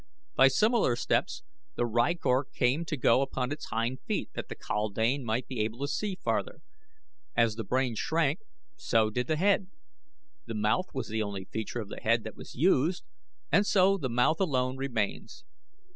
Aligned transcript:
By 0.33 0.47
similar 0.47 0.95
steps 0.95 1.43
the 1.75 1.85
rykor 1.85 2.45
came 2.55 2.85
to 2.85 2.97
go 2.97 3.21
upon 3.21 3.51
its 3.51 3.65
hind 3.67 3.99
feet 4.07 4.31
that 4.33 4.49
the 4.49 4.55
kaldane 4.55 5.23
might 5.23 5.45
be 5.47 5.59
able 5.59 5.77
to 5.81 5.87
see 5.87 6.15
farther. 6.15 6.61
As 7.35 7.53
the 7.53 7.63
brain 7.63 7.93
shrank, 7.93 8.39
so 8.75 9.11
did 9.11 9.27
the 9.27 9.35
head. 9.35 9.67
The 10.47 10.55
mouth 10.55 10.87
was 10.95 11.09
the 11.09 11.21
only 11.21 11.45
feature 11.45 11.81
of 11.81 11.89
the 11.89 12.01
head 12.01 12.23
that 12.23 12.35
was 12.35 12.55
used 12.55 13.03
and 13.51 13.63
so 13.63 13.95
the 13.99 14.09
mouth 14.09 14.39
alone 14.39 14.75
remains. 14.75 15.43